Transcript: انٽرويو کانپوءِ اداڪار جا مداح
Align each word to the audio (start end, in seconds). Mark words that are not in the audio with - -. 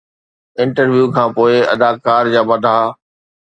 انٽرويو 0.61 1.05
کانپوءِ 1.15 1.51
اداڪار 1.73 2.23
جا 2.33 2.41
مداح 2.49 2.83